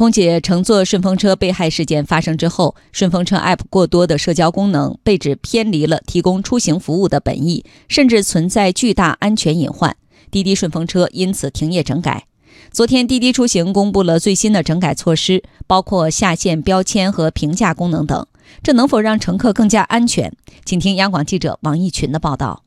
[0.00, 9.94] 空姐乘坐顺风车被害事件发生之后，顺风车 App 过多的社交功能被指偏离了提供出行服务的本意，甚至存在巨大安全隐患。
[10.30, 12.24] 滴滴顺风车因此停业整改。
[12.70, 18.26] 昨天，滴滴出行公布了最新的整改措施，包括下线标签和评价功能等。
[18.62, 20.32] 这能否让乘客更加安全？
[20.64, 22.64] 请听央广记者王毅群的报道。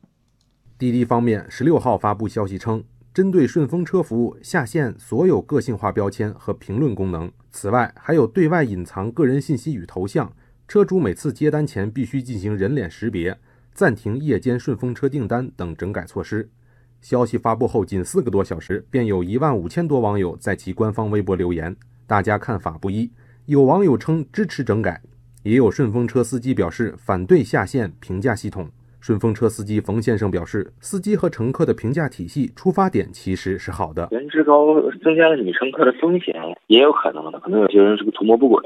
[0.78, 2.84] 滴滴方面十六号发布消息称，
[3.14, 10.32] 针对顺风车服务下线所有个性化标签和评论功能，此外还有对外隐藏个人信息与头像，
[10.66, 13.38] 车主每次接单前必须进行人脸识别，
[13.72, 16.50] 暂停夜间顺风车订单等整改措施。
[17.00, 21.76] 消息发布后仅四个多小时，便有一万五千多网友在其官方微博留言，
[22.08, 23.08] 大家看法不一。
[23.46, 25.00] 有网友称支持整改，
[25.44, 28.68] 也有顺风车司机表示反对下线评价系统。
[29.04, 34.08] 顺风车司机冯先生表示，司机和乘客的评价体系出发点其实是好的。
[34.12, 36.34] 颜值高增加了女乘客的风险，
[36.68, 38.64] 也有可能的，可能有些人是个图谋不轨，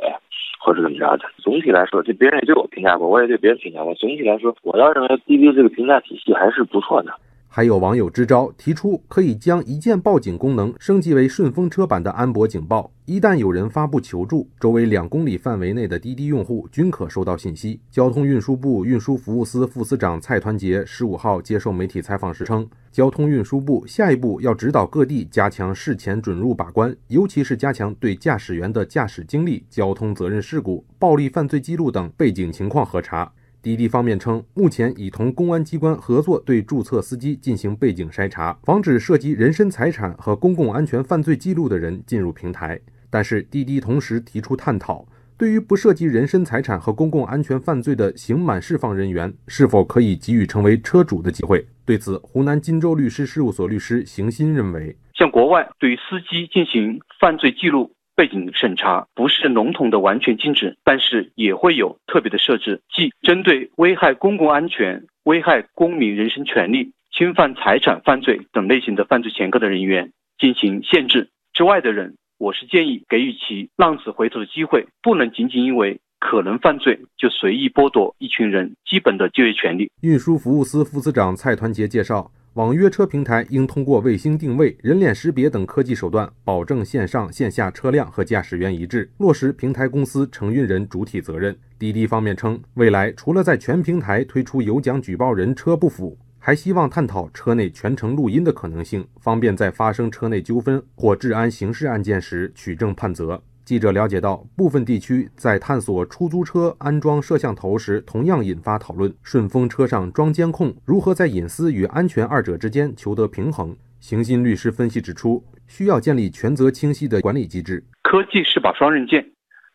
[0.60, 1.24] 或者怎么着的。
[1.38, 3.92] 总体来说，这别人也对我评价过，我也对别人评价过。
[3.96, 7.12] 总体来说，我倒认为滴滴这个评价体系还是不错的。
[7.58, 12.88] 还有网友支招，提出可以将一键报警功能升级为顺风车版的安博警报。
[13.04, 17.80] 一旦有人发布求助，周围两公里范围内的滴滴用户均可收到信息。
[17.90, 33.32] 交通运输部运输服务司副司长蔡团结十五号接受媒体采访时称，交通运输部下一步要指导各地加强事前准入把关，尤其是加强对驾驶员的驾驶经历、交通责任事故、暴力犯罪记录等背景情况核查。
[33.60, 42.80] 滴滴方面称，目前已同公安机关合作，对注册司机进行背景筛查，防止涉及人身财产和公共安全犯罪记录的人进入平台。
[43.10, 51.66] 但是，滴滴同时提出探讨，对于不涉及人身财产和公共安全犯罪的刑满释放人员，是否可以给予成为车主的机会？
[51.84, 57.90] 对此，湖南荆州律师事务所律师邢鑫认为，像国外对于司机进行犯罪记录。
[58.18, 79.92] 背景审查不是笼统的完全禁止，但是也会有特别的设置，即针对危害公共安全、危害公民人身权利、侵犯财产犯罪等类型的犯罪前科的人员进行限制之外的人，我是建议给予其浪子回头的机会，不能仅仅因为可能犯罪就随意剥夺一群人基本的就业权利。
[80.02, 82.28] 运输服务司副司长蔡团结介绍。
[82.58, 91.56] 网约车平台应通过卫星定位、人脸识别等科技手段，保证线上线下车辆和驾驶员一致，落实平台公司承运人主体责任。
[91.78, 103.40] 滴滴方面称，未来除了在全平台推出有奖举报人车不符，还希望探讨车内全程录音的可能性，方便在发生车内纠纷或治安刑事案件时取证判责。
[103.68, 109.14] 记者了解到，部分地区在探索出租车安装摄像头时，同样引发讨论。
[109.22, 113.76] 顺风车上装监控，如何在隐私与安全二者之间求得平衡？
[114.00, 117.84] 行鑫律师分析指出，需要建立权责清晰的管理机制。
[118.04, 119.22] 科技是把双刃剑，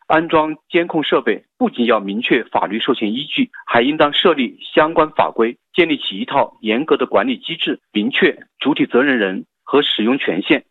[0.08, 10.66] 安装监控设备不仅要明确法律授权依据，还应当设立相关法规，建立起一套严格的管理机制，明确主体责任人和使用权限。